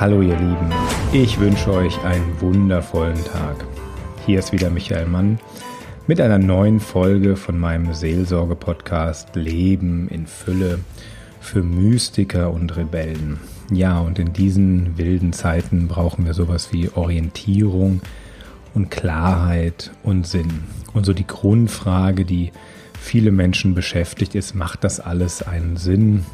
Hallo 0.00 0.22
ihr 0.22 0.34
Lieben, 0.38 0.72
ich 1.12 1.38
wünsche 1.38 1.70
euch 1.74 2.02
einen 2.04 2.40
wundervollen 2.40 3.22
Tag. 3.22 3.66
Hier 4.24 4.38
ist 4.38 4.50
wieder 4.50 4.70
Michael 4.70 5.04
Mann 5.04 5.38
mit 6.06 6.22
einer 6.22 6.38
neuen 6.38 6.80
Folge 6.80 7.36
von 7.36 7.58
meinem 7.58 7.92
Seelsorge-Podcast 7.92 9.36
Leben 9.36 10.08
in 10.08 10.26
Fülle 10.26 10.78
für 11.42 11.62
Mystiker 11.62 12.50
und 12.50 12.78
Rebellen. 12.78 13.40
Ja, 13.70 13.98
und 13.98 14.18
in 14.18 14.32
diesen 14.32 14.96
wilden 14.96 15.34
Zeiten 15.34 15.86
brauchen 15.86 16.24
wir 16.24 16.32
sowas 16.32 16.72
wie 16.72 16.88
Orientierung 16.88 18.00
und 18.72 18.90
Klarheit 18.90 19.90
und 20.02 20.26
Sinn. 20.26 20.64
Und 20.94 21.04
so 21.04 21.12
die 21.12 21.26
Grundfrage, 21.26 22.24
die 22.24 22.52
viele 22.98 23.32
Menschen 23.32 23.74
beschäftigt 23.74 24.34
ist, 24.34 24.54
macht 24.54 24.82
das 24.82 24.98
alles 24.98 25.42
einen 25.42 25.76
Sinn? 25.76 26.24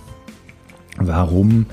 Warum 0.99 1.67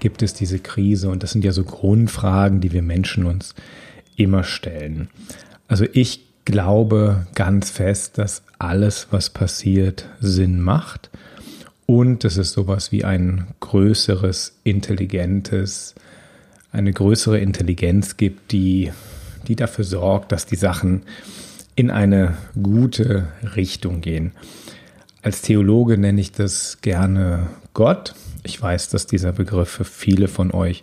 gibt 0.00 0.22
es 0.22 0.34
diese 0.34 0.58
Krise? 0.58 1.08
Und 1.08 1.22
das 1.22 1.32
sind 1.32 1.44
ja 1.44 1.52
so 1.52 1.64
Grundfragen, 1.64 2.60
die 2.60 2.72
wir 2.72 2.82
Menschen 2.82 3.24
uns 3.24 3.54
immer 4.16 4.44
stellen. 4.44 5.08
Also 5.68 5.86
ich 5.92 6.24
glaube 6.44 7.26
ganz 7.34 7.70
fest, 7.70 8.18
dass 8.18 8.42
alles, 8.58 9.08
was 9.10 9.30
passiert, 9.30 10.08
Sinn 10.20 10.60
macht 10.60 11.10
und 11.86 12.24
dass 12.24 12.36
es 12.36 12.52
sowas 12.52 12.90
wie 12.92 13.04
ein 13.04 13.48
größeres, 13.60 14.58
intelligentes, 14.64 15.94
eine 16.72 16.92
größere 16.92 17.38
Intelligenz 17.38 18.16
gibt, 18.16 18.52
die, 18.52 18.92
die 19.46 19.56
dafür 19.56 19.84
sorgt, 19.84 20.32
dass 20.32 20.46
die 20.46 20.56
Sachen 20.56 21.02
in 21.76 21.90
eine 21.90 22.36
gute 22.60 23.28
Richtung 23.54 24.00
gehen. 24.00 24.32
Als 25.22 25.42
Theologe 25.42 25.98
nenne 25.98 26.20
ich 26.20 26.32
das 26.32 26.78
gerne 26.80 27.48
Gott. 27.74 28.14
Ich 28.48 28.60
weiß, 28.60 28.88
dass 28.88 29.06
dieser 29.06 29.32
Begriff 29.32 29.68
für 29.68 29.84
viele 29.84 30.26
von 30.26 30.50
euch 30.52 30.82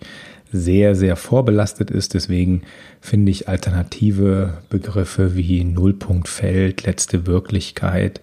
sehr, 0.51 0.95
sehr 0.95 1.15
vorbelastet 1.15 1.91
ist. 1.91 2.13
Deswegen 2.13 2.61
finde 3.01 3.31
ich 3.31 3.49
alternative 3.49 4.59
Begriffe 4.69 5.35
wie 5.35 5.63
Nullpunktfeld, 5.63 6.85
letzte 6.85 7.25
Wirklichkeit, 7.25 8.21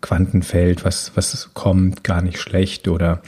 Quantenfeld, 0.00 0.84
was, 0.84 1.12
was 1.14 1.50
kommt, 1.54 2.02
gar 2.02 2.22
nicht 2.22 2.38
schlecht 2.38 2.88
oder 2.88 3.22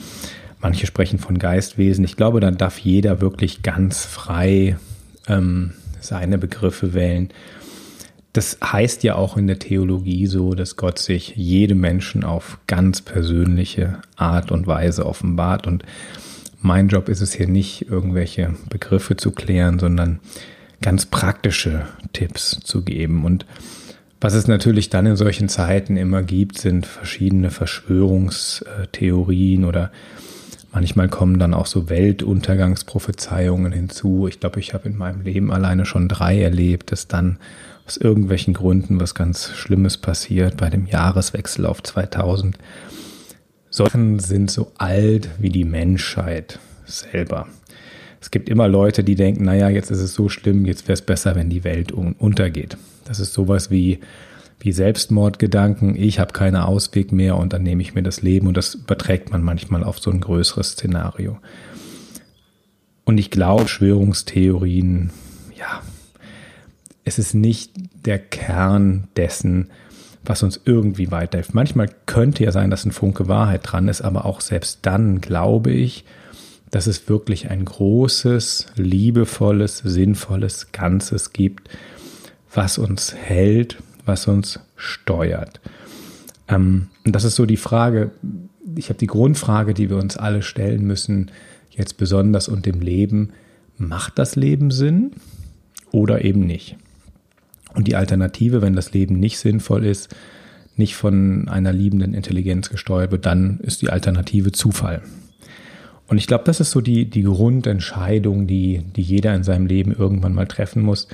manche 0.61 0.87
sprechen 0.87 1.19
von 1.19 1.39
Geistwesen. 1.39 2.05
Ich 2.05 2.17
glaube, 2.17 2.41
da 2.41 2.51
darf 2.51 2.79
jeder 2.79 3.21
wirklich 3.21 3.63
ganz 3.63 4.05
frei 4.05 4.77
ähm, 5.29 5.73
seine 6.01 6.37
Begriffe 6.37 6.95
wählen. 6.95 7.31
Das 8.35 8.59
heißt 8.63 9.03
ja 9.05 9.15
auch 9.15 9.37
in 9.37 9.47
der 9.47 9.61
Theologie 9.61 10.27
so, 10.27 10.55
dass 10.55 10.77
Gott 10.77 10.99
sich 10.99 11.37
jedem 11.37 11.79
Menschen 11.79 12.25
auf 12.25 12.59
ganz 12.67 13.01
persönliche 13.01 14.01
Art 14.17 14.51
und 14.51 14.67
Weise 14.67 15.07
offenbart. 15.07 15.69
Und 15.69 15.85
mein 16.61 16.89
Job 16.89 17.09
ist 17.09 17.21
es 17.21 17.33
hier 17.33 17.47
nicht, 17.47 17.89
irgendwelche 17.89 18.57
Begriffe 18.69 19.17
zu 19.17 19.31
klären, 19.31 19.79
sondern 19.79 20.19
ganz 20.83 21.07
praktische 21.07 21.87
Tipps 22.13 22.59
zu 22.65 22.83
geben. 22.83 23.25
Und 23.25 23.47
was 24.21 24.35
es 24.35 24.49
natürlich 24.49 24.91
dann 24.91 25.07
in 25.07 25.15
solchen 25.15 25.49
Zeiten 25.49 25.97
immer 25.97 26.25
gibt, 26.25 26.59
sind 26.59 26.87
verschiedene 26.87 27.51
Verschwörungstheorien 27.51 29.65
oder 29.65 29.93
manchmal 30.73 31.09
kommen 31.09 31.39
dann 31.39 31.55
auch 31.55 31.67
so 31.67 31.89
Weltuntergangsprophezeiungen 31.89 33.71
hinzu. 33.71 34.27
Ich 34.27 34.41
glaube, 34.41 34.59
ich 34.59 34.75
habe 34.75 34.89
in 34.89 34.99
meinem 34.99 35.21
Leben 35.21 35.53
alleine 35.53 35.87
schon 35.87 36.09
drei 36.09 36.43
erlebt, 36.43 36.91
dass 36.91 37.07
dann 37.07 37.39
aus 37.87 37.97
irgendwelchen 37.97 38.55
Gründen 38.55 39.01
was 39.01 39.15
ganz 39.15 39.51
Schlimmes 39.53 39.99
passiert 39.99 40.57
bei 40.57 40.71
dem 40.71 40.87
Jahreswechsel 40.87 41.67
auf 41.67 41.83
2000. 41.83 42.57
Sachen 43.71 44.21
sind 44.21 44.51
so 44.51 44.73
alt 44.79 45.29
wie 45.39 45.51
die 45.51 45.65
Menschheit 45.65 46.59
selber. 46.87 47.47
Es 48.21 48.31
gibt 48.31 48.49
immer 48.49 48.69
Leute, 48.69 49.05
die 49.05 49.17
denken, 49.17 49.45
naja, 49.45 49.69
jetzt 49.69 49.91
ist 49.91 50.01
es 50.01 50.15
so 50.15 50.29
schlimm, 50.29 50.65
jetzt 50.65 50.89
wäre 50.89 50.95
es 50.95 51.03
besser, 51.03 51.35
wenn 51.35 51.51
die 51.51 51.65
Welt 51.65 51.93
untergeht. 51.93 52.79
Das 53.05 53.21
ist 53.21 53.35
sowas 53.35 53.71
wie, 53.71 54.01
wie 54.61 54.73
Selbstmordgedanken, 54.73 55.95
ich 55.95 56.21
habe 56.21 56.33
keinen 56.33 56.57
Ausweg 56.57 57.13
mehr 57.13 57.37
und 57.37 57.53
dann 57.53 57.63
nehme 57.63 57.83
ich 57.83 57.95
mir 57.95 58.03
das 58.03 58.23
Leben 58.23 58.47
und 58.47 58.57
das 58.57 58.77
überträgt 58.77 59.31
man 59.31 59.43
manchmal 59.43 59.85
auf 59.85 59.99
so 59.99 60.11
ein 60.11 60.21
größeres 60.21 60.71
Szenario. 60.71 61.39
Und 63.05 63.19
ich 63.19 63.31
glaube, 63.31 63.69
Schwörungstheorien, 63.69 65.11
ja, 65.55 65.83
es 67.05 67.19
ist 67.19 67.35
nicht 67.35 67.73
der 68.07 68.19
Kern 68.19 69.09
dessen, 69.17 69.71
was 70.25 70.43
uns 70.43 70.61
irgendwie 70.65 71.11
weiterhilft. 71.11 71.55
Manchmal 71.55 71.91
könnte 72.07 72.45
ja 72.45 72.53
sein, 72.53 72.71
dass 72.71 72.85
ein 72.85 72.93
Funke 72.93 73.29
Wahrheit 73.29 73.61
dran 73.65 73.89
ist, 73.89 74.01
aber 74.01 74.25
auch 74.25 74.41
selbst 74.41 74.81
dann 74.83 75.21
glaube 75.21 75.71
ich, 75.71 76.05
dass 76.71 76.87
es 76.87 77.09
wirklich 77.09 77.51
ein 77.51 77.65
großes, 77.65 78.67
liebevolles, 78.77 79.79
sinnvolles 79.79 80.73
Ganzes 80.73 81.33
gibt, 81.33 81.69
was 82.53 82.79
uns 82.79 83.15
hält, 83.15 83.79
was 84.07 84.27
uns 84.27 84.61
steuert. 84.77 85.61
Ähm, 86.49 86.89
und 87.05 87.15
das 87.15 87.25
ist 87.25 87.37
so 87.37 87.47
die 87.47 87.57
Frage, 87.57 88.11
ich 88.77 88.89
habe 88.89 88.99
die 88.99 89.07
Grundfrage, 89.07 89.75
die 89.75 89.91
wir 89.91 89.99
uns 89.99 90.17
alle 90.17 90.43
stellen 90.43 90.85
müssen, 90.85 91.31
jetzt 91.71 91.97
besonders 91.97 92.49
und 92.49 92.67
im 92.67 92.81
Leben, 92.81 93.31
macht 93.77 94.19
das 94.19 94.37
Leben 94.37 94.71
Sinn 94.71 95.13
oder 95.91 96.25
eben 96.25 96.41
nicht? 96.41 96.77
Und 97.75 97.89
die 97.89 97.97
Alternative, 97.97 98.63
wenn 98.63 98.75
das 98.75 98.93
Leben 98.93 99.19
nicht 99.19 99.39
sinnvoll 99.39 99.85
ist, 99.85 100.15
nicht 100.77 100.97
von 100.97 101.49
einer 101.49 101.73
liebenden 101.73 102.15
Intelligenz 102.15 102.71
gesteuert 102.71 103.13
wird, 103.13 103.27
dann 103.27 103.61
ist 103.61 103.83
die 103.83 103.91
Alternative 103.91 104.53
Zufall. 104.53 105.03
Und 106.07 106.19
ich 106.19 106.27
glaube, 106.27 106.45
das 106.45 106.61
ist 106.61 106.71
so 106.71 106.81
die, 106.81 107.09
die 107.09 107.23
Grundentscheidung, 107.23 108.47
die, 108.47 108.83
die 108.95 109.03
jeder 109.03 109.35
in 109.35 109.43
seinem 109.43 109.67
Leben 109.67 109.93
irgendwann 109.93 110.35
mal 110.35 110.47
treffen 110.47 110.83
muss. 110.83 111.09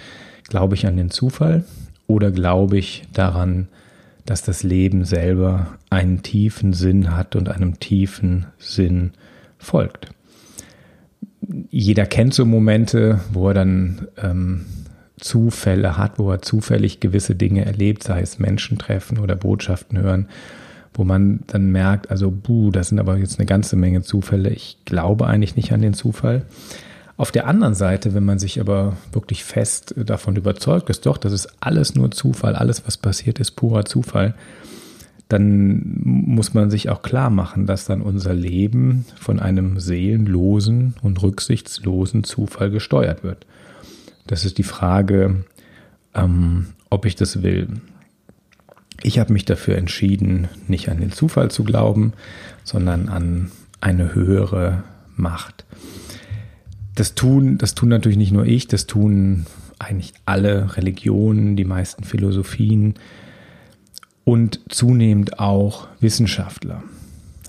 Glaube 0.49 0.75
ich 0.75 0.87
an 0.87 0.97
den 0.97 1.11
Zufall 1.11 1.65
oder 2.07 2.31
glaube 2.31 2.79
ich 2.79 3.05
daran, 3.13 3.69
dass 4.27 4.43
das 4.43 4.63
Leben 4.63 5.05
selber 5.05 5.79
einen 5.91 6.23
tiefen 6.23 6.73
Sinn 6.73 7.17
hat 7.17 7.37
und 7.37 7.49
einem 7.49 7.79
tiefen 7.79 8.47
Sinn 8.59 9.13
folgt? 9.59 10.09
Jeder 11.71 12.07
kennt 12.07 12.35
so 12.35 12.45
Momente, 12.45 13.21
wo 13.33 13.49
er 13.49 13.55
dann 13.55 14.09
ähm, 14.21 14.67
Zufälle 15.21 15.97
hat, 15.97 16.19
wo 16.19 16.31
er 16.31 16.43
zufällig 16.43 17.01
gewisse 17.01 17.35
Dinge 17.35 17.65
erlebt, 17.65 18.03
sei 18.03 18.21
es 18.21 18.39
Menschen 18.39 18.79
treffen 18.79 19.19
oder 19.19 19.37
Botschaften 19.37 19.99
hören, 19.99 20.29
wo 20.95 21.05
man 21.05 21.41
dann 21.47 21.71
merkt, 21.71 22.11
also, 22.11 22.31
buh, 22.31 22.71
das 22.71 22.89
sind 22.89 22.99
aber 22.99 23.17
jetzt 23.17 23.39
eine 23.39 23.47
ganze 23.47 23.77
Menge 23.77 24.03
Zufälle. 24.03 24.51
Ich 24.51 24.79
glaube 24.85 25.27
eigentlich 25.27 25.57
nicht 25.57 25.73
an 25.73 25.83
den 25.83 25.95
Zufall. 25.95 26.45
Auf 27.17 27.31
der 27.31 27.47
anderen 27.47 27.75
Seite, 27.75 28.15
wenn 28.15 28.25
man 28.25 28.39
sich 28.39 28.61
aber 28.61 28.97
wirklich 29.13 29.45
fest 29.45 29.95
davon 29.97 30.37
überzeugt 30.37 30.89
ist, 30.89 31.05
doch, 31.05 31.19
das 31.19 31.33
ist 31.33 31.49
alles 31.61 31.95
nur 31.95 32.11
Zufall, 32.11 32.57
alles, 32.57 32.87
was 32.87 32.97
passiert, 32.97 33.39
ist 33.39 33.53
purer 33.53 33.85
Zufall, 33.85 34.35
dann 35.29 36.01
muss 36.03 36.55
man 36.55 36.71
sich 36.71 36.89
auch 36.89 37.03
klar 37.03 37.31
machen, 37.31 37.67
dass 37.67 37.85
dann 37.85 38.01
unser 38.03 38.35
Leben 38.35 39.05
von 39.21 39.39
einem 39.39 39.79
seelenlosen 39.79 40.95
und 41.03 41.23
rücksichtslosen 41.23 42.25
Zufall 42.25 42.71
gesteuert 42.71 43.23
wird. 43.23 43.47
Das 44.31 44.45
ist 44.45 44.59
die 44.59 44.63
Frage, 44.63 45.43
ähm, 46.15 46.69
ob 46.89 47.05
ich 47.05 47.17
das 47.17 47.43
will. 47.43 47.67
Ich 49.03 49.19
habe 49.19 49.33
mich 49.33 49.45
dafür 49.45 49.77
entschieden, 49.77 50.47
nicht 50.69 50.89
an 50.89 51.01
den 51.01 51.11
Zufall 51.11 51.51
zu 51.51 51.65
glauben, 51.65 52.13
sondern 52.63 53.09
an 53.09 53.51
eine 53.81 54.15
höhere 54.15 54.85
Macht. 55.17 55.65
Das 56.95 57.17
tun, 57.17 57.59
das 57.59 57.75
tun 57.75 57.89
natürlich 57.89 58.19
nicht 58.19 58.31
nur 58.31 58.47
ich, 58.47 58.69
das 58.69 58.87
tun 58.87 59.47
eigentlich 59.81 60.13
alle 60.27 60.77
Religionen, 60.77 61.57
die 61.57 61.65
meisten 61.65 62.05
Philosophien 62.05 62.95
und 64.23 64.61
zunehmend 64.69 65.41
auch 65.41 65.89
Wissenschaftler. 65.99 66.85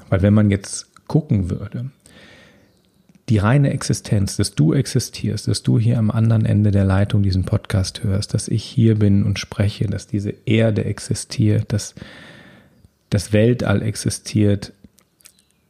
Weil 0.10 0.24
wenn 0.24 0.34
man 0.34 0.50
jetzt 0.50 0.88
gucken 1.06 1.52
würde, 1.52 1.92
die 3.32 3.38
reine 3.38 3.72
Existenz, 3.72 4.36
dass 4.36 4.56
du 4.56 4.74
existierst, 4.74 5.48
dass 5.48 5.64
du 5.64 5.80
hier 5.80 5.98
am 5.98 6.12
anderen 6.12 6.46
Ende 6.46 6.70
der 6.72 6.84
Leitung 6.84 7.24
diesen 7.24 7.46
Podcast 7.46 8.04
hörst, 8.04 8.34
dass 8.34 8.50
ich 8.50 8.62
hier 8.62 9.00
bin 9.00 9.24
und 9.24 9.40
spreche, 9.40 9.86
dass 9.86 10.06
diese 10.06 10.34
Erde 10.46 10.84
existiert, 10.84 11.72
dass 11.72 11.96
das 13.10 13.32
Weltall 13.32 13.84
existiert, 13.84 14.74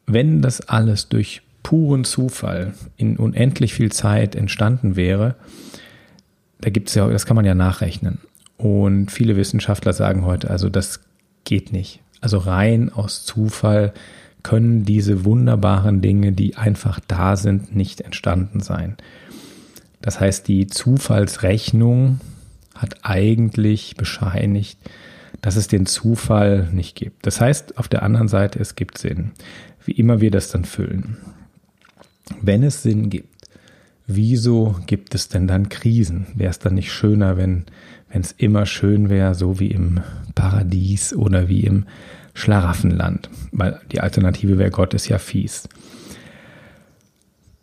wenn 0.08 0.42
das 0.42 0.62
alles 0.62 1.08
durch 1.08 1.44
puren 1.62 2.04
Zufall 2.04 2.74
in 2.98 3.18
unendlich 3.18 3.76
viel 3.76 3.92
Zeit 3.92 4.34
entstanden 4.36 4.96
wäre, 4.96 5.36
da 6.62 6.72
gibt 6.72 6.90
es 6.90 6.96
ja, 6.96 7.08
das 7.08 7.28
kann 7.28 7.36
man 7.36 7.46
ja 7.46 7.54
nachrechnen. 7.54 8.18
Und 8.58 9.12
viele 9.12 9.36
Wissenschaftler 9.36 9.94
sagen 9.94 10.26
heute, 10.26 10.50
also 10.50 10.68
das 10.68 11.02
geht 11.44 11.72
nicht. 11.72 12.00
Also 12.22 12.40
rein 12.40 12.92
aus 12.92 13.24
Zufall 13.24 13.94
können 14.44 14.86
diese 14.86 15.26
wunderbaren 15.26 16.02
Dinge, 16.02 16.32
die 16.32 16.56
einfach 16.56 17.00
da 17.08 17.36
sind, 17.36 17.76
nicht 17.76 18.02
entstanden 18.02 18.62
sein. 18.62 18.98
Das 20.02 20.20
heißt, 20.20 20.48
die 20.48 20.68
Zufallsrechnung 20.68 22.20
hat 22.76 22.98
eigentlich 23.04 23.96
bescheinigt, 23.96 24.80
dass 25.42 25.56
es 25.56 25.68
den 25.68 25.86
Zufall 25.86 26.70
nicht 26.72 26.96
gibt. 26.96 27.26
Das 27.26 27.42
heißt, 27.42 27.78
auf 27.78 27.88
der 27.88 28.04
anderen 28.04 28.28
Seite, 28.28 28.60
es 28.60 28.76
gibt 28.76 28.98
Sinn. 28.98 29.32
Wie 29.86 29.92
immer 29.92 30.22
wir 30.22 30.32
das 30.32 30.50
dann 30.50 30.66
füllen. 30.66 31.18
Wenn 32.42 32.64
es 32.64 32.84
Sinn 32.84 33.10
gibt, 33.10 33.48
wieso 34.08 34.76
gibt 34.88 35.16
es 35.16 35.30
denn 35.30 35.48
dann 35.48 35.70
Krisen? 35.70 36.28
Wäre 36.36 36.52
es 36.52 36.60
dann 36.60 36.76
nicht 36.76 36.92
schöner, 36.92 37.38
wenn 37.38 37.66
es 38.10 38.32
immer 38.32 38.66
schön 38.66 39.10
wäre, 39.10 39.36
so 39.36 39.60
wie 39.60 39.72
im 39.72 40.02
Paradies 40.36 41.14
oder 41.14 41.50
wie 41.50 41.62
im 41.62 41.86
Schlaraffenland? 42.42 43.30
Weil 43.52 43.80
die 43.92 44.02
Alternative 44.02 44.58
wäre, 44.58 44.72
Gott 44.72 44.94
ist 44.94 45.08
ja 45.08 45.18
fies. 45.18 45.70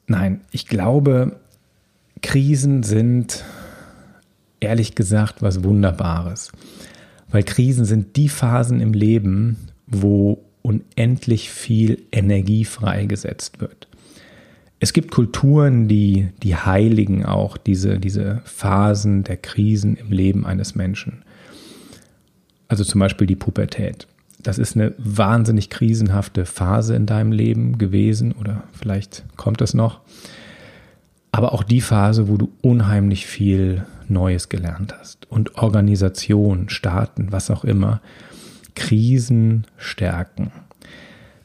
Nein, 0.07 0.41
ich 0.51 0.67
glaube, 0.67 1.37
Krisen 2.23 2.83
sind 2.83 3.45
ehrlich 4.61 4.95
gesagt 4.95 5.43
was 5.43 5.65
Wunderbares. 5.65 6.53
Weil 7.31 7.43
Krisen 7.43 7.85
sind 7.85 8.17
die 8.17 8.29
Phasen 8.29 8.81
im 8.81 8.93
Leben, 8.93 9.57
wo 9.87 10.43
unendlich 10.63 11.51
viel 11.51 12.03
Energie 12.11 12.65
freigesetzt 12.65 13.61
wird. 13.61 13.89
Es 14.81 14.93
gibt 14.93 15.11
Kulturen, 15.11 15.89
die, 15.89 16.29
die 16.43 16.57
heiligen 16.57 17.25
auch 17.25 17.57
diese, 17.57 17.99
diese 17.99 18.43
Phasen 18.45 19.25
der 19.25 19.37
Krisen 19.37 19.97
im 19.97 20.13
Leben 20.13 20.47
eines 20.47 20.75
Menschen. 20.75 21.25
Also 22.69 22.85
zum 22.85 23.01
Beispiel 23.01 23.27
die 23.27 23.37
Pubertät. 23.37 24.07
Das 24.43 24.59
ist 24.59 24.77
eine 24.77 24.95
wahnsinnig 24.99 25.69
krisenhafte 25.69 26.47
Phase 26.47 26.95
in 26.95 27.07
deinem 27.07 27.33
Leben 27.33 27.79
gewesen 27.79 28.33
oder 28.33 28.63
vielleicht 28.73 29.25
kommt 29.37 29.61
es 29.61 29.75
noch. 29.75 30.01
Aber 31.33 31.53
auch 31.53 31.63
die 31.63 31.81
Phase, 31.81 32.29
wo 32.29 32.37
du 32.37 32.51
unheimlich 32.63 33.27
viel 33.27 33.85
Neues 34.09 34.49
gelernt 34.49 34.95
hast 34.99 35.31
und 35.31 35.57
Organisation, 35.57 36.69
Staaten, 36.69 37.33
was 37.33 37.51
auch 37.51 37.65
immer, 37.65 38.01
Krisen 38.75 39.67
stärken. 39.77 40.53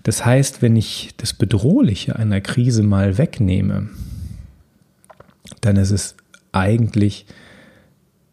Das 0.04 0.26
heißt, 0.26 0.62
wenn 0.62 0.76
ich 0.76 1.14
das 1.18 1.34
Bedrohliche 1.34 2.16
einer 2.16 2.42
Krise 2.42 2.84
mal 2.84 3.18
wegnehme, 3.18 3.90
dann 5.62 5.78
ist 5.78 5.92
es 5.92 6.16
eigentlich 6.52 7.26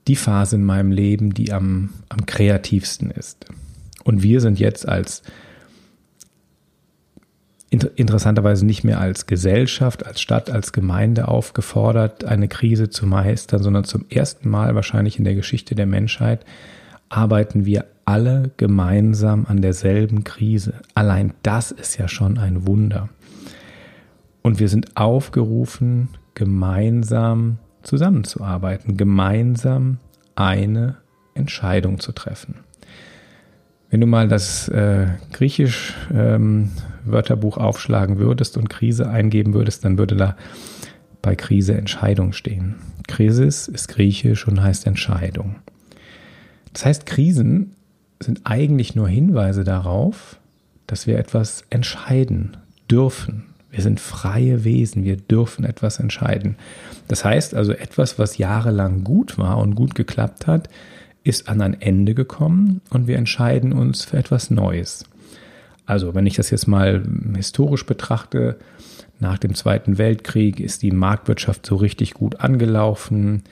die 0.09 0.17
Phase 0.17 0.57
in 0.57 0.65
meinem 0.65 0.93
Leben, 0.93 1.33
die 1.33 1.53
am, 1.53 1.91
am 2.09 2.27
kreativsten 2.27 3.11
ist. 3.11 3.47
Und 4.11 4.25
wir 4.25 4.41
sind 4.41 4.59
jetzt 4.59 4.89
als 4.89 5.23
interessanterweise 7.71 8.67
nicht 8.67 8.83
mehr 8.83 9.01
als 9.01 9.27
Gesellschaft, 9.27 10.05
als 10.05 10.21
Stadt, 10.21 10.51
als 10.51 10.73
Gemeinde 10.73 11.29
aufgefordert, 11.29 12.25
eine 12.25 12.49
Krise 12.49 12.91
zu 12.91 13.07
meistern, 13.07 13.63
sondern 13.63 13.85
zum 13.85 14.07
ersten 14.11 14.51
Mal 14.51 14.75
wahrscheinlich 14.75 15.21
in 15.21 15.25
der 15.25 15.37
Geschichte 15.37 15.77
der 15.77 15.87
Menschheit 15.87 16.45
arbeiten 17.09 17.67
wir 17.67 17.85
alle 18.05 18.51
gemeinsam 18.57 19.47
an 19.47 19.63
derselben 19.63 20.25
Krise. 20.25 20.75
Allein 20.95 21.33
das 21.45 21.71
ist 21.71 21.97
ja 21.97 22.09
schon 22.09 22.37
ein 22.37 22.67
Wunder. 22.67 23.11
Und 24.43 24.59
wir 24.59 24.69
sind 24.69 24.97
aufgerufen, 24.97 26.09
gemeinsam 26.35 27.59
zusammenzuarbeiten, 27.85 28.97
gemeinsam 28.97 29.99
eine 30.35 30.97
Entscheidung 31.35 32.01
zu 32.01 32.11
treffen. 32.11 32.57
Wenn 33.91 34.01
du 34.01 34.07
mal 34.07 34.29
das 34.29 34.69
äh, 34.69 35.07
griechisch 35.33 35.95
ähm, 36.15 36.71
Wörterbuch 37.05 37.59
aufschlagen 37.59 38.19
würdest 38.19 38.57
und 38.57 38.71
Krise 38.71 39.11
eingeben 39.11 39.53
würdest, 39.53 39.85
dann 39.85 39.99
würde 39.99 40.17
da 40.17 40.37
bei 41.23 41.35
Krise 41.35 41.75
Entscheidung 41.75 42.33
stehen. 42.33 42.77
Krisis 43.09 43.69
ist 43.69 43.89
griechisch 43.89 44.47
und 44.47 44.63
heißt 44.63 44.87
Entscheidung. 44.87 45.57
Das 46.73 46.87
heißt, 46.87 47.07
Krisen 47.07 47.75
sind 48.21 48.43
eigentlich 48.45 48.95
nur 48.95 49.09
Hinweise 49.09 49.65
darauf, 49.65 50.39
dass 50.87 51.07
wir 51.07 51.19
etwas 51.19 51.65
entscheiden 51.71 52.57
dürfen. 52.89 53.47
Wir 53.71 53.83
sind 53.83 54.01
freie 54.01 54.65
Wesen, 54.65 55.05
wir 55.05 55.17
dürfen 55.17 55.65
etwas 55.65 55.99
entscheiden. 55.99 56.57
Das 57.09 57.25
heißt 57.25 57.55
also, 57.55 57.73
etwas, 57.73 58.19
was 58.19 58.39
jahrelang 58.39 59.05
gut 59.05 59.39
war 59.39 59.59
und 59.59 59.75
gut 59.75 59.95
geklappt 59.95 60.47
hat, 60.47 60.69
ist 61.23 61.49
an 61.49 61.61
ein 61.61 61.81
Ende 61.81 62.15
gekommen 62.15 62.81
und 62.91 63.07
wir 63.07 63.17
entscheiden 63.17 63.73
uns 63.73 64.05
für 64.05 64.17
etwas 64.17 64.51
Neues. 64.51 65.05
Also, 65.87 66.15
wenn 66.15 66.27
ich 66.27 66.37
das 66.37 66.51
jetzt 66.51 66.67
mal 66.67 67.03
historisch 67.35 67.85
betrachte, 67.85 68.59
nach 69.19 69.39
dem 69.39 69.55
Zweiten 69.55 69.99
Weltkrieg 69.99 70.61
ist 70.61 70.83
die 70.83 70.93
Marktwirtschaft 70.93 71.67
so 71.67 71.77
richtig 71.77 72.15
gut 72.15 72.41
angelaufen. 72.41 73.43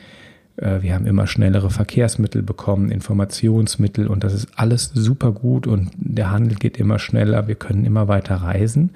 Äh, 0.56 0.82
wir 0.82 0.94
haben 0.94 1.06
immer 1.06 1.26
schnellere 1.26 1.70
Verkehrsmittel 1.70 2.42
bekommen, 2.42 2.90
Informationsmittel 2.90 4.06
und 4.06 4.24
das 4.24 4.32
ist 4.32 4.48
alles 4.56 4.90
super 4.94 5.32
gut 5.32 5.66
und 5.66 5.90
der 5.96 6.30
Handel 6.30 6.56
geht 6.56 6.78
immer 6.78 6.98
schneller, 6.98 7.48
wir 7.48 7.54
können 7.54 7.84
immer 7.84 8.08
weiter 8.08 8.36
reisen. 8.36 8.90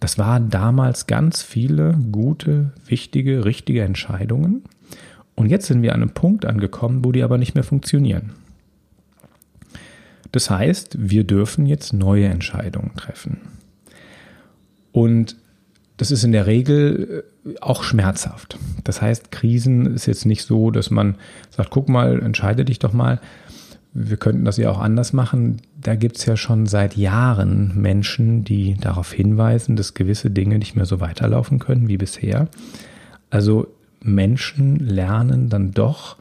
Das 0.00 0.18
waren 0.18 0.50
damals 0.50 1.06
ganz 1.06 1.42
viele 1.42 1.98
gute, 2.12 2.72
wichtige, 2.86 3.44
richtige 3.44 3.82
Entscheidungen. 3.82 4.62
Und 5.36 5.50
jetzt 5.50 5.66
sind 5.66 5.82
wir 5.82 5.94
an 5.94 6.02
einem 6.02 6.10
Punkt 6.10 6.44
angekommen, 6.46 7.04
wo 7.04 7.12
die 7.12 7.22
aber 7.22 7.38
nicht 7.38 7.54
mehr 7.54 7.64
funktionieren. 7.64 8.32
Das 10.32 10.50
heißt, 10.50 10.96
wir 10.98 11.24
dürfen 11.24 11.66
jetzt 11.66 11.92
neue 11.92 12.26
Entscheidungen 12.26 12.96
treffen. 12.96 13.40
Und 14.92 15.36
das 15.98 16.10
ist 16.10 16.24
in 16.24 16.32
der 16.32 16.46
Regel 16.46 17.24
äh, 17.44 17.54
auch 17.60 17.82
schmerzhaft. 17.82 18.58
Das 18.84 19.00
heißt, 19.02 19.30
Krisen 19.30 19.94
ist 19.94 20.06
jetzt 20.06 20.26
nicht 20.26 20.42
so, 20.42 20.70
dass 20.70 20.90
man 20.90 21.16
sagt, 21.50 21.70
guck 21.70 21.88
mal, 21.88 22.20
entscheide 22.22 22.64
dich 22.64 22.78
doch 22.78 22.92
mal. 22.92 23.20
Wir 23.92 24.18
könnten 24.18 24.44
das 24.44 24.58
ja 24.58 24.70
auch 24.70 24.78
anders 24.80 25.12
machen. 25.12 25.62
Da 25.80 25.94
gibt 25.94 26.18
es 26.18 26.26
ja 26.26 26.36
schon 26.36 26.66
seit 26.66 26.96
Jahren 26.96 27.72
Menschen, 27.80 28.44
die 28.44 28.76
darauf 28.78 29.12
hinweisen, 29.12 29.76
dass 29.76 29.94
gewisse 29.94 30.30
Dinge 30.30 30.58
nicht 30.58 30.76
mehr 30.76 30.86
so 30.86 31.00
weiterlaufen 31.00 31.58
können 31.58 31.88
wie 31.88 31.96
bisher. 31.96 32.48
Also 33.30 33.68
Menschen 34.02 34.78
lernen 34.78 35.48
dann 35.48 35.72
doch 35.72 36.16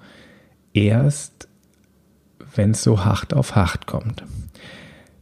erst, 0.74 1.48
wenn 2.56 2.72
es 2.72 2.84
so 2.84 3.06
hart 3.06 3.34
auf 3.34 3.56
hart 3.56 3.86
kommt. 3.86 4.24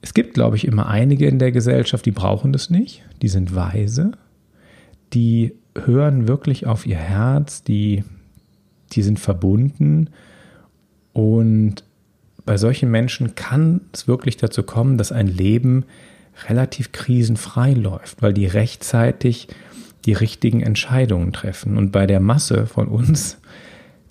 Es 0.01 0.13
gibt, 0.13 0.33
glaube 0.33 0.57
ich, 0.57 0.65
immer 0.65 0.87
einige 0.87 1.27
in 1.27 1.39
der 1.39 1.51
Gesellschaft, 1.51 2.05
die 2.05 2.11
brauchen 2.11 2.51
das 2.51 2.69
nicht, 2.69 3.03
die 3.21 3.29
sind 3.29 3.55
weise 3.55 4.13
die 5.13 5.53
hören 5.75 6.27
wirklich 6.27 6.65
auf 6.65 6.85
ihr 6.85 6.97
Herz, 6.97 7.63
die, 7.63 8.03
die 8.91 9.03
sind 9.03 9.19
verbunden 9.19 10.09
und 11.13 11.83
bei 12.45 12.57
solchen 12.57 12.91
Menschen 12.91 13.35
kann 13.35 13.81
es 13.93 14.07
wirklich 14.07 14.37
dazu 14.37 14.63
kommen, 14.63 14.97
dass 14.97 15.11
ein 15.11 15.27
Leben 15.27 15.85
relativ 16.49 16.91
krisenfrei 16.91 17.73
läuft, 17.73 18.21
weil 18.21 18.33
die 18.33 18.47
rechtzeitig 18.47 19.47
die 20.05 20.13
richtigen 20.13 20.61
Entscheidungen 20.61 21.33
treffen. 21.33 21.77
Und 21.77 21.91
bei 21.91 22.05
der 22.05 22.19
Masse 22.19 22.65
von 22.65 22.87
uns 22.87 23.37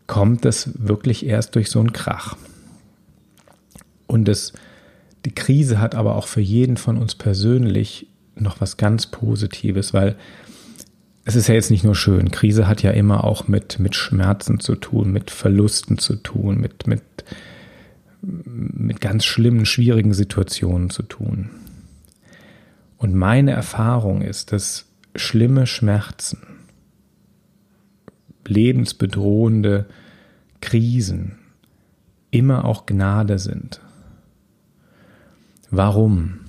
kommt 0.06 0.44
das 0.44 0.70
wirklich 0.74 1.26
erst 1.26 1.54
durch 1.54 1.70
so 1.70 1.80
einen 1.80 1.92
Krach. 1.92 2.36
Und 4.06 4.26
das, 4.26 4.52
die 5.24 5.34
Krise 5.34 5.80
hat 5.80 5.94
aber 5.94 6.16
auch 6.16 6.26
für 6.26 6.40
jeden 6.40 6.76
von 6.76 6.98
uns 6.98 7.14
persönlich 7.14 8.08
noch 8.34 8.60
was 8.60 8.76
ganz 8.76 9.06
Positives, 9.06 9.94
weil 9.94 10.16
es 11.24 11.36
ist 11.36 11.48
ja 11.48 11.54
jetzt 11.54 11.70
nicht 11.70 11.84
nur 11.84 11.94
schön. 11.94 12.30
Krise 12.30 12.66
hat 12.66 12.82
ja 12.82 12.90
immer 12.90 13.24
auch 13.24 13.46
mit, 13.46 13.78
mit 13.78 13.94
Schmerzen 13.94 14.58
zu 14.58 14.74
tun, 14.74 15.12
mit 15.12 15.30
Verlusten 15.30 15.98
zu 15.98 16.16
tun, 16.16 16.60
mit, 16.60 16.86
mit, 16.86 17.02
mit 18.22 19.00
ganz 19.00 19.24
schlimmen, 19.24 19.64
schwierigen 19.64 20.14
Situationen 20.14 20.90
zu 20.90 21.02
tun. 21.02 21.50
Und 22.98 23.14
meine 23.14 23.52
Erfahrung 23.52 24.22
ist, 24.22 24.52
dass 24.52 24.86
schlimme 25.14 25.66
Schmerzen, 25.66 26.38
lebensbedrohende 28.46 29.86
Krisen 30.60 31.38
immer 32.30 32.64
auch 32.64 32.86
Gnade 32.86 33.38
sind. 33.38 33.80
Warum? 35.70 36.42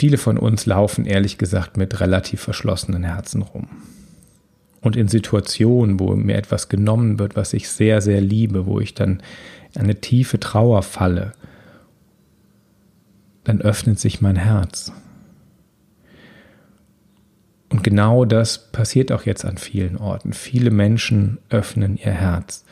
viele 0.00 0.18
von 0.18 0.38
uns 0.38 0.66
laufen 0.66 1.04
ehrlich 1.04 1.38
gesagt 1.38 1.76
mit 1.76 2.00
relativ 2.00 2.40
verschlossenen 2.40 3.04
Herzen 3.04 3.42
rum. 3.42 3.68
Und 4.80 4.96
in 4.96 5.08
Situationen, 5.08 6.00
wo 6.00 6.16
mir 6.16 6.36
etwas 6.36 6.68
genommen 6.68 7.18
wird, 7.18 7.36
was 7.36 7.52
ich 7.52 7.68
sehr, 7.68 8.00
sehr 8.00 8.20
liebe, 8.20 8.64
wo 8.64 8.80
ich 8.80 8.94
dann 8.94 9.22
in 9.74 9.82
eine 9.82 10.00
tiefe 10.00 10.40
Trauer 10.40 10.82
falle, 10.82 11.32
dann 13.44 13.60
öffnet 13.60 13.98
sich 13.98 14.20
mein 14.20 14.36
Herz. 14.36 14.92
Und 17.80 17.84
genau 17.84 18.26
das 18.26 18.58
passiert 18.72 19.10
auch 19.10 19.24
jetzt 19.24 19.46
an 19.46 19.56
vielen 19.56 19.96
Orten. 19.96 20.34
Viele 20.34 20.70
Menschen 20.70 21.38
öffnen 21.48 21.96
ihr 21.96 22.12
Herz. 22.12 22.66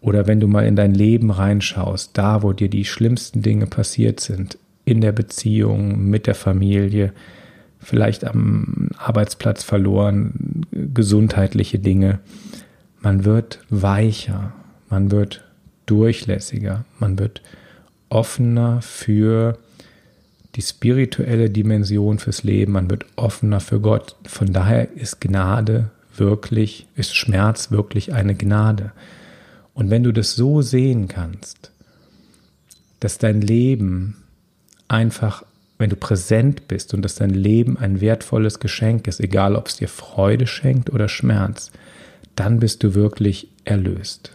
Oder 0.00 0.26
wenn 0.26 0.40
du 0.40 0.48
mal 0.48 0.66
in 0.66 0.74
dein 0.74 0.92
Leben 0.92 1.30
reinschaust, 1.30 2.10
da 2.18 2.42
wo 2.42 2.52
dir 2.52 2.68
die 2.68 2.84
schlimmsten 2.84 3.42
Dinge 3.42 3.66
passiert 3.66 4.18
sind, 4.18 4.58
in 4.84 5.02
der 5.02 5.12
Beziehung, 5.12 6.10
mit 6.10 6.26
der 6.26 6.34
Familie, 6.34 7.12
vielleicht 7.78 8.24
am 8.24 8.88
Arbeitsplatz 8.98 9.62
verloren, 9.62 10.66
gesundheitliche 10.72 11.78
Dinge. 11.78 12.18
Man 13.02 13.24
wird 13.24 13.60
weicher, 13.70 14.52
man 14.90 15.12
wird 15.12 15.44
durchlässiger, 15.86 16.84
man 16.98 17.20
wird 17.20 17.40
offener 18.08 18.82
für 18.82 19.58
die 20.54 20.62
spirituelle 20.62 21.50
Dimension 21.50 22.18
fürs 22.18 22.42
Leben, 22.42 22.72
man 22.72 22.90
wird 22.90 23.06
offener 23.16 23.60
für 23.60 23.80
Gott. 23.80 24.16
Von 24.26 24.52
daher 24.52 24.92
ist 24.92 25.20
Gnade 25.20 25.90
wirklich, 26.14 26.86
ist 26.94 27.16
Schmerz 27.16 27.70
wirklich 27.70 28.12
eine 28.12 28.34
Gnade. 28.34 28.92
Und 29.74 29.90
wenn 29.90 30.02
du 30.02 30.12
das 30.12 30.34
so 30.34 30.60
sehen 30.60 31.08
kannst, 31.08 31.70
dass 33.00 33.18
dein 33.18 33.40
Leben 33.40 34.16
einfach, 34.88 35.42
wenn 35.78 35.90
du 35.90 35.96
präsent 35.96 36.68
bist 36.68 36.92
und 36.92 37.02
dass 37.02 37.14
dein 37.14 37.30
Leben 37.30 37.78
ein 37.78 38.00
wertvolles 38.00 38.60
Geschenk 38.60 39.08
ist, 39.08 39.20
egal 39.20 39.56
ob 39.56 39.68
es 39.68 39.76
dir 39.76 39.88
Freude 39.88 40.46
schenkt 40.46 40.90
oder 40.90 41.08
Schmerz, 41.08 41.70
dann 42.36 42.60
bist 42.60 42.82
du 42.82 42.94
wirklich 42.94 43.48
erlöst. 43.64 44.32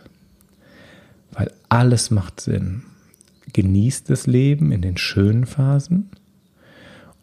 Weil 1.31 1.51
alles 1.69 2.09
macht 2.09 2.41
Sinn. 2.41 2.83
Genießt 3.57 4.11
das 4.11 4.27
Leben 4.27 4.71
in 4.71 4.83
den 4.83 4.97
schönen 4.97 5.47
Phasen 5.47 6.11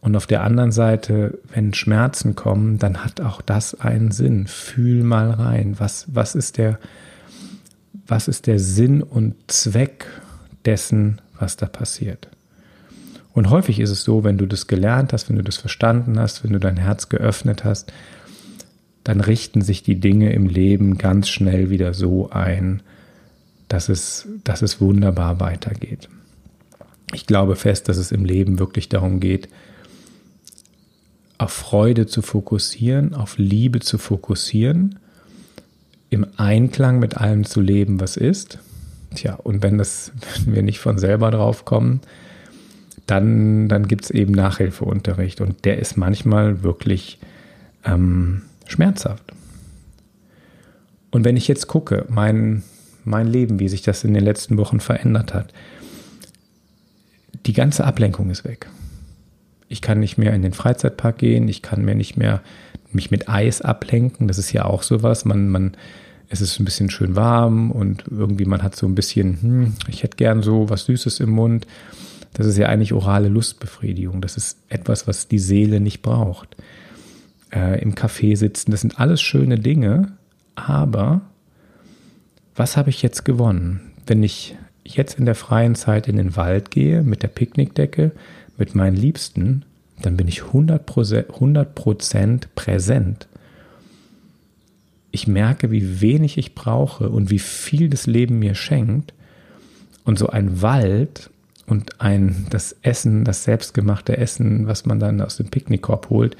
und 0.00 0.17
auf 0.17 0.26
der 0.26 0.43
anderen 0.43 0.73
Seite, 0.73 1.38
wenn 1.55 1.75
Schmerzen 1.75 2.35
kommen, 2.35 2.81
dann 2.81 3.05
hat 3.05 3.21
auch 3.21 3.41
das 3.41 3.79
einen 3.81 4.11
Sinn. 4.11 4.49
Fühl 4.49 5.05
mal 5.05 5.31
rein. 5.31 5.76
Was, 5.79 6.07
was, 6.12 6.35
ist, 6.35 6.59
der, 6.59 6.81
was 8.09 8.26
ist 8.26 8.49
der 8.49 8.59
Sinn 8.59 9.00
und 9.00 9.37
Zweck 9.47 10.07
dessen, 10.64 11.21
was 11.38 11.57
da 11.57 11.67
passiert? 11.67 12.29
Und 13.33 13.49
häufig 13.49 13.79
ist 13.79 13.91
es 13.91 14.03
so, 14.03 14.25
wenn 14.25 14.37
du 14.37 14.47
das 14.47 14.67
gelernt 14.67 15.12
hast, 15.12 15.29
wenn 15.29 15.37
du 15.37 15.45
das 15.45 15.59
verstanden 15.59 16.19
hast, 16.19 16.43
wenn 16.43 16.53
du 16.53 16.59
dein 16.59 16.79
Herz 16.79 17.09
geöffnet 17.09 17.62
hast, 17.62 17.93
dann 19.05 19.21
richten 19.21 19.62
sich 19.62 19.85
die 19.85 20.00
Dinge 20.00 20.33
im 20.33 20.49
Leben 20.49 20.99
ganz 20.99 21.29
schnell 21.29 21.71
wieder 21.71 21.95
so 21.95 22.29
ein, 22.29 22.83
dass 23.69 23.88
es, 23.88 24.26
dass 24.43 24.62
es 24.62 24.81
wunderbar 24.81 25.38
weitergeht. 25.38 26.09
Ich 27.13 27.27
glaube 27.27 27.57
fest, 27.57 27.89
dass 27.89 27.97
es 27.97 28.13
im 28.13 28.25
Leben 28.25 28.59
wirklich 28.59 28.89
darum 28.89 29.21
geht, 29.21 29.49
auf 31.39 31.53
Freude 31.53 32.07
zu 32.07 32.23
fokussieren, 32.23 33.15
auf 33.15 33.39
Liebe 33.39 33.81
zu 33.81 33.99
fokussieren, 33.99 34.99
im 36.11 36.27
Einklang 36.37 36.99
mit 36.99 37.17
allem 37.17 37.45
zu 37.45 37.61
leben, 37.61 38.01
was 38.01 38.17
ist. 38.17 38.59
Tja, 39.15 39.35
und 39.35 39.63
wenn, 39.63 39.79
das, 39.79 40.13
wenn 40.45 40.55
wir 40.55 40.63
nicht 40.63 40.79
von 40.79 40.99
selber 40.99 41.31
drauf 41.31 41.65
kommen, 41.65 42.01
dann, 43.07 43.69
dann 43.69 43.87
gibt 43.87 44.05
es 44.05 44.11
eben 44.11 44.33
Nachhilfeunterricht 44.33 45.41
und 45.41 45.65
der 45.65 45.79
ist 45.79 45.97
manchmal 45.97 46.63
wirklich 46.63 47.19
ähm, 47.85 48.43
schmerzhaft. 48.67 49.33
Und 51.11 51.25
wenn 51.25 51.37
ich 51.37 51.47
jetzt 51.47 51.67
gucke, 51.67 52.07
mein, 52.09 52.63
mein 53.05 53.27
Leben, 53.27 53.61
wie 53.61 53.69
sich 53.69 53.83
das 53.83 54.05
in 54.05 54.15
den 54.15 54.25
letzten 54.25 54.57
Wochen 54.57 54.81
verändert 54.81 55.35
hat, 55.35 55.53
die 57.47 57.53
ganze 57.53 57.85
Ablenkung 57.85 58.31
ist 58.31 58.45
weg. 58.45 58.69
Ich 59.69 59.81
kann 59.81 60.01
nicht 60.01 60.19
mehr 60.19 60.35
in 60.35 60.43
den 60.43 60.53
Freizeitpark 60.53 61.19
gehen, 61.19 61.49
ich 61.49 61.63
kann 61.63 61.85
mir 61.85 61.95
nicht 61.95 62.17
mehr 62.17 62.43
mich 62.93 63.11
mit 63.11 63.29
Eis 63.29 63.61
ablenken. 63.61 64.29
Das 64.29 64.39
ist 64.39 64.53
ja 64.53 64.65
auch 64.65 64.83
sowas. 64.83 65.25
Man, 65.25 65.49
man, 65.49 65.77
es 66.29 66.41
ist 66.41 66.59
ein 66.61 66.65
bisschen 66.65 66.91
schön 66.91 67.17
warm 67.17 67.71
und 67.71 68.05
irgendwie 68.11 68.45
man 68.45 68.63
hat 68.63 68.77
so 68.77 68.87
ein 68.87 68.95
bisschen, 68.95 69.41
hm, 69.41 69.75
ich 69.89 70.03
hätte 70.03 70.17
gern 70.17 70.43
so 70.43 70.71
was 70.71 70.85
Süßes 70.87 71.21
im 71.21 71.31
Mund. 71.31 71.67
Das 72.35 72.47
ist 72.47 72.57
ja 72.57 72.69
eigentlich 72.69 72.93
orale 72.93 73.29
Lustbefriedigung. 73.29 74.21
Das 74.21 74.37
ist 74.37 74.59
etwas, 74.69 75.07
was 75.07 75.29
die 75.29 75.39
Seele 75.39 75.81
nicht 75.81 76.03
braucht. 76.03 76.57
Äh, 77.53 77.81
Im 77.81 77.95
Café 77.95 78.37
sitzen, 78.37 78.71
das 78.71 78.81
sind 78.81 78.99
alles 78.99 79.21
schöne 79.23 79.59
Dinge, 79.59 80.13
aber 80.57 81.23
was 82.57 82.77
habe 82.77 82.91
ich 82.91 83.03
jetzt 83.03 83.25
gewonnen, 83.25 83.93
wenn 84.07 84.23
ich 84.23 84.57
jetzt 84.85 85.19
in 85.19 85.25
der 85.25 85.35
freien 85.35 85.75
Zeit 85.75 86.09
in 86.09 86.17
den 86.17 86.37
Wald 86.37 86.71
gehe 86.71 87.03
mit 87.03 87.23
der 87.23 87.29
Picknickdecke, 87.29 88.12
mit 88.57 88.75
meinen 88.75 88.97
Liebsten, 88.97 89.64
dann 90.00 90.17
bin 90.17 90.29
ich 90.29 90.43
100%, 90.43 92.47
präsent. 92.55 93.29
Ich 95.11 95.26
merke, 95.26 95.71
wie 95.71 96.00
wenig 96.00 96.38
ich 96.38 96.55
brauche 96.55 97.09
und 97.09 97.31
wie 97.31 97.38
viel 97.38 97.88
das 97.88 98.07
Leben 98.07 98.38
mir 98.38 98.55
schenkt. 98.55 99.14
Und 100.05 100.19
so 100.19 100.29
ein 100.29 100.61
Wald 100.61 101.31
und 101.67 102.00
ein, 102.00 102.47
das 102.50 102.76
Essen, 102.83 103.25
das 103.25 103.45
selbstgemachte 103.45 104.19
Essen, 104.19 104.67
was 104.67 104.85
man 104.85 105.00
dann 105.00 105.21
aus 105.21 105.37
dem 105.37 105.49
Picknickkorb 105.49 106.11
holt, 106.11 106.37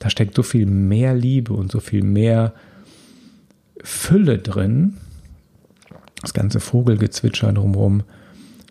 da 0.00 0.10
steckt 0.10 0.34
so 0.34 0.42
viel 0.42 0.66
mehr 0.66 1.14
Liebe 1.14 1.54
und 1.54 1.70
so 1.70 1.80
viel 1.80 2.02
mehr 2.02 2.52
Fülle 3.82 4.38
drin. 4.38 4.96
Das 6.20 6.34
ganze 6.34 6.60
Vogelgezwitscher 6.60 7.52
drumherum 7.52 8.02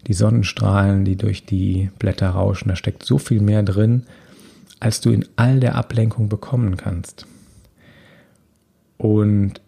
die 0.08 0.13
Sonnenstrahlen, 0.13 1.06
die 1.06 1.15
durch 1.15 1.46
die 1.46 1.89
Blätter 2.00 2.29
rauschen, 2.29 2.70
da 2.70 2.75
steckt 2.75 3.03
so 3.03 3.18
viel 3.18 3.41
mehr 3.41 3.63
drin, 3.63 4.03
als 4.79 5.01
du 5.01 5.12
in 5.12 5.25
all 5.36 5.60
der 5.60 5.75
Ablenkung 5.75 6.29
bekommen 6.29 6.77
kannst. 6.77 7.25
Und 8.98 9.62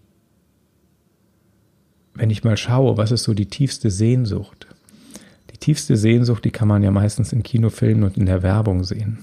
wenn 2.13 2.29
ich 2.29 2.43
mal 2.43 2.57
schaue, 2.57 2.97
was 2.97 3.11
ist 3.11 3.23
so 3.23 3.33
die 3.33 3.47
tiefste 3.47 3.89
Sehnsucht? 3.89 4.67
Die 5.53 5.57
tiefste 5.57 5.97
Sehnsucht, 5.97 6.43
die 6.45 6.51
kann 6.51 6.67
man 6.67 6.83
ja 6.83 6.91
meistens 6.91 7.33
in 7.33 7.43
Kinofilmen 7.43 8.03
und 8.03 8.17
in 8.17 8.25
der 8.25 8.43
Werbung 8.43 8.83
sehen. 8.83 9.19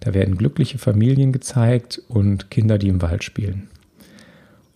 Da 0.00 0.14
werden 0.14 0.36
glückliche 0.36 0.78
Familien 0.78 1.32
gezeigt 1.32 2.02
und 2.08 2.50
Kinder, 2.50 2.78
die 2.78 2.88
im 2.88 3.02
Wald 3.02 3.22
spielen. 3.24 3.68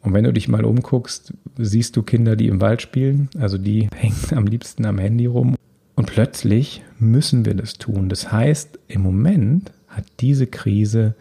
Und 0.05 0.13
wenn 0.13 0.25
du 0.25 0.33
dich 0.33 0.49
mal 0.49 0.65
umguckst, 0.65 1.33
siehst 1.57 1.97
du 1.97 2.03
Kinder, 2.03 2.37
die 2.37 2.49
im 2.49 2.61
Wald 2.61 2.83
spielen, 2.83 3.31
also 3.39 3.59
die 3.59 3.89
hängen 3.97 4.37
am 4.37 4.47
liebsten 4.47 4.85
am 4.85 4.99
Handy 4.99 5.27
rum 5.27 5.57
und 5.97 6.07
plötzlich 6.07 6.83
müssen 6.99 7.45
wir 7.45 7.55
das 7.55 7.75
tun. 7.75 8.09
Das 8.11 8.31
heißt, 8.31 8.79
im 8.87 9.01
Moment 9.01 9.73
hat 9.89 10.05
diese 10.21 10.47
Krise 10.47 11.15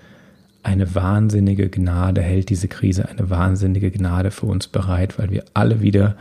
eine 0.63 0.96
wahnsinnige 0.96 1.70
Gnade, 1.70 2.22
hält 2.22 2.50
diese 2.50 2.68
Krise 2.68 3.08
eine 3.08 3.30
wahnsinnige 3.30 3.90
Gnade 3.90 4.32
für 4.32 4.48
uns 4.48 4.68
bereit, 4.68 5.18
weil 5.18 5.30
wir 5.30 5.46
alle 5.54 5.82
wieder 5.82 6.18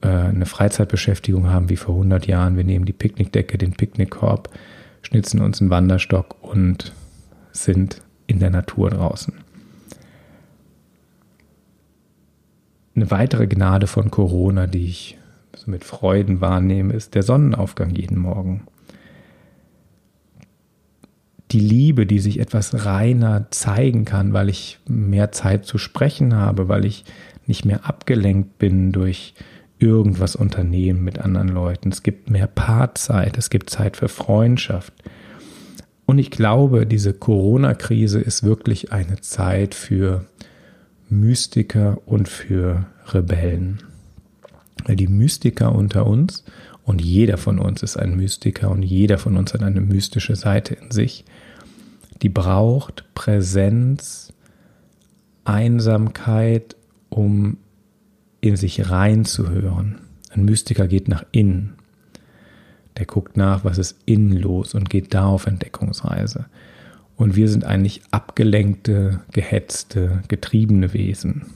äh, 0.00 0.08
eine 0.08 0.46
Freizeitbeschäftigung 0.46 1.48
haben 1.50 1.68
wie 1.68 1.76
vor 1.76 1.94
100 1.94 2.26
Jahren. 2.26 2.56
Wir 2.56 2.64
nehmen 2.64 2.84
die 2.84 2.92
Picknickdecke, 2.92 3.58
den 3.58 3.72
Picknickkorb, 3.72 4.48
schnitzen 5.02 5.40
uns 5.40 5.60
einen 5.60 5.70
Wanderstock 5.70 6.36
und 6.42 6.92
sind 7.52 8.02
in 8.26 8.40
der 8.40 8.50
Natur 8.50 8.90
draußen. 8.90 9.34
Eine 13.00 13.10
weitere 13.10 13.46
Gnade 13.46 13.86
von 13.86 14.10
Corona, 14.10 14.66
die 14.66 14.84
ich 14.84 15.16
so 15.56 15.70
mit 15.70 15.84
Freuden 15.84 16.42
wahrnehme, 16.42 16.92
ist 16.92 17.14
der 17.14 17.22
Sonnenaufgang 17.22 17.94
jeden 17.94 18.18
Morgen. 18.18 18.66
Die 21.50 21.60
Liebe, 21.60 22.04
die 22.04 22.18
sich 22.18 22.40
etwas 22.40 22.84
reiner 22.84 23.46
zeigen 23.50 24.04
kann, 24.04 24.34
weil 24.34 24.50
ich 24.50 24.80
mehr 24.86 25.32
Zeit 25.32 25.64
zu 25.64 25.78
sprechen 25.78 26.34
habe, 26.36 26.68
weil 26.68 26.84
ich 26.84 27.06
nicht 27.46 27.64
mehr 27.64 27.86
abgelenkt 27.86 28.58
bin 28.58 28.92
durch 28.92 29.32
irgendwas 29.78 30.36
unternehmen 30.36 31.02
mit 31.02 31.20
anderen 31.20 31.48
Leuten. 31.48 31.88
Es 31.88 32.02
gibt 32.02 32.28
mehr 32.28 32.48
Paarzeit, 32.48 33.38
es 33.38 33.48
gibt 33.48 33.70
Zeit 33.70 33.96
für 33.96 34.08
Freundschaft. 34.08 34.92
Und 36.04 36.18
ich 36.18 36.30
glaube, 36.30 36.86
diese 36.86 37.14
Corona-Krise 37.14 38.20
ist 38.20 38.42
wirklich 38.42 38.92
eine 38.92 39.22
Zeit 39.22 39.74
für 39.74 40.26
Mystiker 41.10 41.98
und 42.06 42.28
für 42.28 42.86
Rebellen. 43.06 43.82
Weil 44.84 44.96
die 44.96 45.08
Mystiker 45.08 45.74
unter 45.74 46.06
uns, 46.06 46.44
und 46.84 47.02
jeder 47.02 47.36
von 47.36 47.58
uns 47.58 47.82
ist 47.82 47.96
ein 47.96 48.16
Mystiker 48.16 48.70
und 48.70 48.82
jeder 48.82 49.18
von 49.18 49.36
uns 49.36 49.52
hat 49.54 49.62
eine 49.62 49.80
mystische 49.80 50.34
Seite 50.34 50.74
in 50.74 50.90
sich, 50.90 51.24
die 52.22 52.28
braucht 52.28 53.04
Präsenz, 53.14 54.32
Einsamkeit, 55.44 56.76
um 57.08 57.58
in 58.40 58.56
sich 58.56 58.90
reinzuhören. 58.90 59.98
Ein 60.30 60.44
Mystiker 60.44 60.86
geht 60.86 61.08
nach 61.08 61.24
innen. 61.32 61.74
Der 62.96 63.06
guckt 63.06 63.36
nach, 63.36 63.64
was 63.64 63.78
ist 63.78 63.96
innen 64.06 64.36
los 64.36 64.74
und 64.74 64.90
geht 64.90 65.14
da 65.14 65.26
auf 65.26 65.46
Entdeckungsreise. 65.46 66.46
Und 67.20 67.36
wir 67.36 67.50
sind 67.50 67.64
eigentlich 67.64 68.00
abgelenkte, 68.12 69.20
gehetzte, 69.30 70.22
getriebene 70.28 70.94
Wesen. 70.94 71.50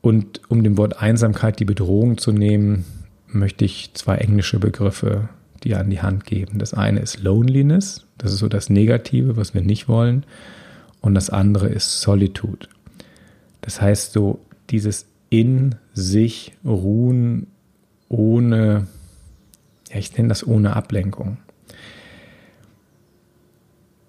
Und 0.00 0.40
um 0.48 0.64
dem 0.64 0.76
Wort 0.76 1.00
Einsamkeit 1.00 1.60
die 1.60 1.64
Bedrohung 1.64 2.18
zu 2.18 2.32
nehmen, 2.32 2.84
möchte 3.28 3.64
ich 3.64 3.94
zwei 3.94 4.16
englische 4.16 4.58
Begriffe 4.58 5.28
dir 5.62 5.78
an 5.78 5.90
die 5.90 6.02
Hand 6.02 6.24
geben. 6.24 6.58
Das 6.58 6.74
eine 6.74 6.98
ist 6.98 7.22
Loneliness, 7.22 8.04
das 8.18 8.32
ist 8.32 8.40
so 8.40 8.48
das 8.48 8.68
Negative, 8.68 9.36
was 9.36 9.54
wir 9.54 9.62
nicht 9.62 9.86
wollen. 9.86 10.26
Und 11.00 11.14
das 11.14 11.30
andere 11.30 11.68
ist 11.68 12.00
Solitude. 12.00 12.66
Das 13.60 13.80
heißt 13.80 14.12
so 14.12 14.40
dieses 14.70 15.06
in 15.30 15.76
sich 15.94 16.52
ruhen 16.64 17.46
ohne, 18.08 18.88
ja, 19.88 19.98
ich 20.00 20.16
nenne 20.16 20.30
das 20.30 20.44
ohne 20.44 20.74
Ablenkung. 20.74 21.36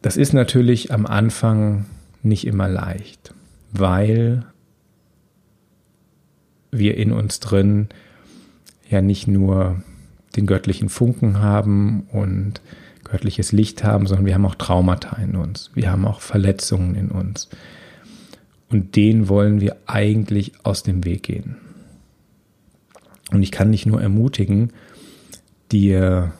Das 0.03 0.17
ist 0.17 0.33
natürlich 0.33 0.91
am 0.91 1.05
Anfang 1.05 1.85
nicht 2.23 2.45
immer 2.45 2.67
leicht, 2.67 3.33
weil 3.71 4.45
wir 6.71 6.97
in 6.97 7.13
uns 7.13 7.39
drin 7.39 7.87
ja 8.89 9.01
nicht 9.01 9.29
nur 9.29 9.81
den 10.35 10.45
göttlichen 10.45 10.89
Funken 10.89 11.39
haben 11.39 12.01
und 12.11 12.59
göttliches 13.05 13.53
Licht 13.53 13.85
haben, 13.85 14.05
sondern 14.05 14.25
wir 14.25 14.33
haben 14.33 14.45
auch 14.45 14.55
Traumata 14.55 15.15
in 15.21 15.37
uns. 15.37 15.71
Wir 15.73 15.89
haben 15.89 16.05
auch 16.05 16.19
Verletzungen 16.19 16.95
in 16.95 17.09
uns. 17.09 17.47
Und 18.69 18.97
denen 18.97 19.29
wollen 19.29 19.61
wir 19.61 19.77
eigentlich 19.85 20.51
aus 20.63 20.83
dem 20.83 21.05
Weg 21.05 21.23
gehen. 21.23 21.55
Und 23.31 23.41
ich 23.41 23.53
kann 23.53 23.71
dich 23.71 23.85
nur 23.85 24.01
ermutigen, 24.01 24.73
dir 25.71 26.33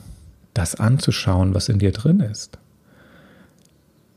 das 0.52 0.74
anzuschauen, 0.74 1.54
was 1.54 1.70
in 1.70 1.78
dir 1.78 1.92
drin 1.92 2.20
ist. 2.20 2.58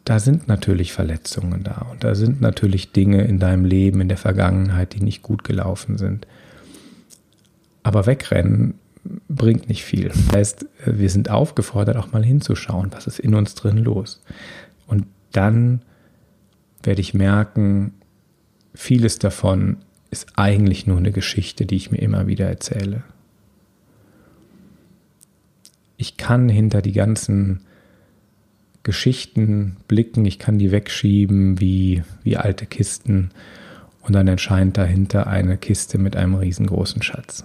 Da 0.08 0.20
sind 0.20 0.48
natürlich 0.48 0.94
Verletzungen 0.94 1.64
da 1.66 1.86
und 1.92 2.06
da 2.06 2.16
sind 2.16 2.40
natürlich 2.40 2.94
Dinge 2.94 3.26
in 3.26 3.40
deinem 3.40 3.66
Leben, 3.66 4.00
in 4.00 4.08
der 4.08 4.16
Vergangenheit, 4.16 4.94
die 4.94 5.04
nicht 5.04 5.22
gut 5.22 5.44
gelaufen 5.44 5.98
sind. 5.98 6.26
Aber 7.84 8.06
wegrennen 8.06 8.76
bringt 9.28 9.68
nicht 9.68 9.84
viel. 9.84 10.08
Das 10.08 10.32
heißt, 10.32 10.66
wir 10.86 11.10
sind 11.10 11.30
aufgefordert, 11.30 11.98
auch 11.98 12.14
mal 12.14 12.24
hinzuschauen, 12.24 12.94
was 12.94 13.06
ist 13.06 13.20
in 13.20 13.36
uns 13.36 13.54
drin 13.56 13.80
los. 13.80 14.22
Und 14.88 15.08
dann 15.34 15.82
werde 16.84 17.02
ich 17.02 17.14
merken, 17.14 17.92
vieles 18.74 19.20
davon 19.20 19.76
ist 20.10 20.28
eigentlich 20.38 20.88
nur 20.88 21.00
eine 21.00 21.12
Geschichte, 21.12 21.66
die 21.66 21.76
ich 21.76 21.92
mir 21.92 22.02
immer 22.02 22.28
wieder 22.28 22.48
erzähle. 22.48 23.04
Ich 25.98 26.16
kann 26.16 26.48
hinter 26.48 26.82
die 26.82 26.94
ganzen 26.94 27.67
Geschichten 28.88 29.76
blicken, 29.90 30.24
ich 30.24 30.40
kann 30.40 30.60
die 30.60 30.72
wegschieben 30.72 31.60
wie, 31.60 32.04
wie 32.24 32.38
alte 32.38 32.66
Kisten 32.66 33.32
und 34.00 34.14
dann 34.14 34.30
erscheint 34.30 34.78
dahinter 34.78 35.28
eine 35.28 35.58
Kiste 35.58 35.98
mit 35.98 36.16
einem 36.16 36.36
riesengroßen 36.36 37.02
Schatz. 37.02 37.44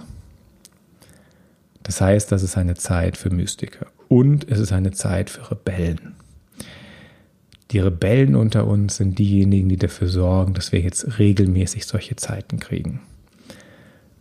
Das 1.83 2.01
heißt, 2.01 2.31
das 2.31 2.45
ist 2.45 2.57
eine 2.57 2.77
Zeit 2.77 3.17
für 3.17 3.31
Mystiker 3.31 3.87
und 4.07 4.49
es 4.49 4.61
ist 4.61 4.71
eine 4.71 4.93
Zeit 4.93 5.31
für 5.31 5.51
Rebellen. 5.51 6.15
Die 7.73 7.81
Rebellen 7.81 8.37
unter 8.37 8.69
uns 8.69 8.99
sind 8.99 9.19
diejenigen, 9.19 9.69
die 9.69 9.79
dafür 9.79 10.07
sorgen, 10.07 10.55
dass 10.55 10.71
wir 10.71 10.79
jetzt 10.79 11.19
regelmäßig 11.19 11.87
solche 11.87 12.15
Zeiten 12.15 12.61
kriegen. 12.61 13.01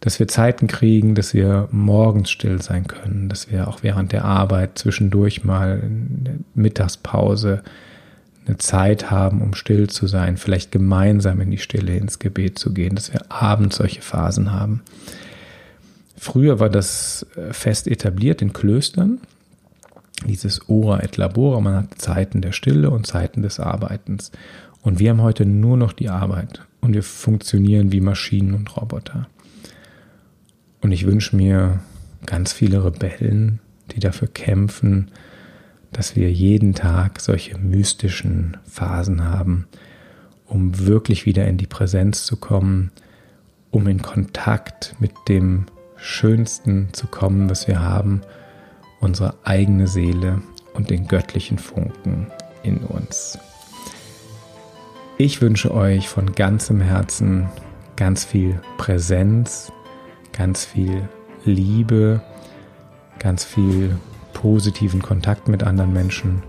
Dass 0.02 0.20
wir 0.20 0.28
Zeiten 0.28 0.68
kriegen, 0.68 1.16
dass 1.16 1.34
wir 1.34 1.70
morgens 1.72 2.30
still 2.30 2.62
sein 2.62 2.88
können, 2.88 3.30
dass 3.30 3.50
wir 3.50 3.68
auch 3.68 3.84
während 3.84 4.12
der 4.12 4.26
Arbeit 4.26 4.78
zwischendurch 4.78 5.44
mal 5.44 5.80
in 5.84 6.24
der 6.24 6.36
Mittagspause 6.56 7.64
eine 8.46 8.58
Zeit 8.58 9.12
haben, 9.12 9.42
um 9.42 9.54
still 9.54 9.90
zu 9.90 10.08
sein, 10.08 10.38
vielleicht 10.38 10.72
gemeinsam 10.72 11.40
in 11.40 11.52
die 11.52 11.60
Stille 11.60 11.96
ins 11.96 12.20
Gebet 12.20 12.58
zu 12.58 12.74
gehen, 12.74 12.96
dass 12.96 13.14
wir 13.14 13.32
abends 13.32 13.78
solche 13.78 14.02
Phasen 14.02 14.52
haben. 14.52 14.82
Früher 16.18 16.60
war 16.60 16.70
das 16.70 17.26
äh, 17.36 17.54
fest 17.54 17.88
etabliert 17.88 18.42
in 18.42 18.54
Klöstern, 18.54 19.20
dieses 20.28 20.70
Ora 20.70 21.02
et 21.02 21.18
Labora, 21.18 21.60
man 21.60 21.76
hat 21.76 22.00
Zeiten 22.02 22.42
der 22.42 22.52
Stille 22.52 22.92
und 22.92 23.08
Zeiten 23.08 23.42
des 23.42 23.60
Arbeitens. 23.60 24.32
Und 24.82 25.00
wir 25.00 25.12
haben 25.12 25.22
heute 25.22 25.46
nur 25.46 25.78
noch 25.78 25.94
die 25.94 26.10
Arbeit 26.10 26.62
und 26.82 26.94
wir 26.94 27.04
funktionieren 27.04 27.92
wie 27.92 28.02
Maschinen 28.02 28.54
und 28.54 28.76
Roboter. 28.78 29.28
Und 30.82 30.92
ich 30.92 31.06
wünsche 31.06 31.36
mir 31.36 31.80
ganz 32.26 32.54
viele 32.54 32.84
Rebellen, 32.84 33.60
die 33.92 34.00
dafür 34.00 34.28
kämpfen, 34.28 35.12
dass 35.92 36.16
wir 36.16 36.32
jeden 36.32 36.74
Tag 36.74 37.20
solche 37.20 37.58
mystischen 37.58 38.58
Phasen 38.66 39.24
haben, 39.24 39.68
um 40.46 40.86
wirklich 40.86 41.26
wieder 41.26 41.48
in 41.48 41.58
die 41.58 41.68
Präsenz 41.68 42.26
zu 42.26 42.38
kommen, 42.38 42.92
um 43.70 43.88
in 43.88 44.02
Kontakt 44.02 44.96
mit 45.00 45.12
dem 45.28 45.66
Schönsten 45.98 46.90
zu 46.94 47.08
kommen, 47.08 47.50
was 47.50 47.68
wir 47.68 47.82
haben, 47.82 48.22
unsere 49.00 49.36
eigene 49.44 49.88
Seele 49.88 50.42
und 50.74 50.90
den 50.90 51.08
göttlichen 51.08 51.58
Funken 51.58 52.28
in 52.64 52.78
uns. 52.78 53.38
Ich 55.18 55.42
wünsche 55.42 55.74
euch 55.74 56.10
von 56.10 56.34
ganzem 56.34 56.82
Herzen 56.82 57.50
ganz 57.96 58.26
viel 58.26 58.60
Präsenz, 58.78 59.72
ganz 60.34 60.66
viel 60.66 61.08
Liebe, 61.46 62.22
ganz 63.20 63.44
viel 63.44 63.98
positiven 64.34 65.02
Kontakt 65.02 65.48
mit 65.48 65.64
anderen 65.64 65.94
Menschen 65.94 66.44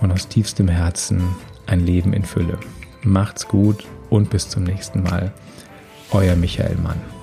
und 0.00 0.12
aus 0.12 0.28
tiefstem 0.28 0.68
Herzen 0.68 1.22
ein 1.66 1.80
Leben 1.80 2.12
in 2.12 2.24
Fülle. 2.24 2.58
Macht's 3.02 3.48
gut 3.48 3.84
und 4.10 4.30
bis 4.30 4.48
zum 4.48 4.64
nächsten 4.64 5.02
Mal. 5.02 5.32
Euer 6.10 6.36
Michael 6.36 6.76
Mann. 6.76 7.17